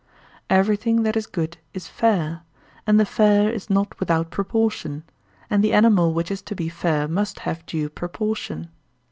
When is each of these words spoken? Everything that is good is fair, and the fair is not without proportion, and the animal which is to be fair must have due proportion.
Everything 0.49 1.03
that 1.03 1.15
is 1.15 1.27
good 1.27 1.59
is 1.75 1.87
fair, 1.87 2.41
and 2.87 2.99
the 2.99 3.05
fair 3.05 3.51
is 3.51 3.69
not 3.69 3.99
without 3.99 4.31
proportion, 4.31 5.03
and 5.47 5.63
the 5.63 5.73
animal 5.73 6.11
which 6.11 6.31
is 6.31 6.41
to 6.41 6.55
be 6.55 6.69
fair 6.69 7.07
must 7.07 7.41
have 7.41 7.63
due 7.67 7.87
proportion. 7.87 8.69